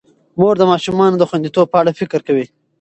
مور 0.39 0.55
د 0.59 0.63
ماشومانو 0.71 1.19
د 1.19 1.23
خوندیتوب 1.29 1.67
په 1.71 1.77
اړه 1.81 1.97
فکر 1.99 2.19
کوي. 2.27 2.45